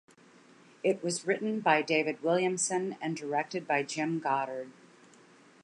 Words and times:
It 0.83 1.03
was 1.03 1.27
written 1.27 1.59
by 1.59 1.83
David 1.83 2.23
Williamson 2.23 2.97
and 3.01 3.15
directed 3.15 3.67
by 3.67 3.83
Jim 3.83 4.17
Goddard. 4.17 4.71